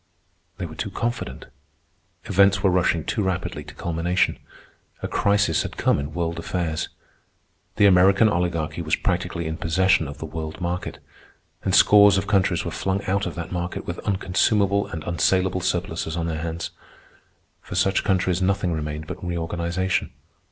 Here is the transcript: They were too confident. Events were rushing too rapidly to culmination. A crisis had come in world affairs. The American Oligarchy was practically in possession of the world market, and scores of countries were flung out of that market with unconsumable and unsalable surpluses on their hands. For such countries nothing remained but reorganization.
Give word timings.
They 0.57 0.65
were 0.65 0.73
too 0.73 0.89
confident. 0.89 1.45
Events 2.25 2.63
were 2.63 2.71
rushing 2.71 3.03
too 3.03 3.21
rapidly 3.21 3.63
to 3.65 3.75
culmination. 3.75 4.39
A 5.03 5.07
crisis 5.07 5.61
had 5.61 5.77
come 5.77 5.99
in 5.99 6.15
world 6.15 6.39
affairs. 6.39 6.89
The 7.75 7.85
American 7.85 8.27
Oligarchy 8.27 8.81
was 8.81 8.95
practically 8.95 9.45
in 9.45 9.57
possession 9.57 10.07
of 10.07 10.17
the 10.17 10.25
world 10.25 10.59
market, 10.59 10.97
and 11.63 11.75
scores 11.75 12.17
of 12.17 12.25
countries 12.25 12.65
were 12.65 12.71
flung 12.71 13.03
out 13.05 13.27
of 13.27 13.35
that 13.35 13.51
market 13.51 13.85
with 13.85 13.99
unconsumable 13.99 14.87
and 14.87 15.03
unsalable 15.03 15.61
surpluses 15.61 16.17
on 16.17 16.25
their 16.25 16.41
hands. 16.41 16.71
For 17.61 17.75
such 17.75 18.03
countries 18.03 18.41
nothing 18.41 18.73
remained 18.73 19.05
but 19.05 19.23
reorganization. 19.23 20.11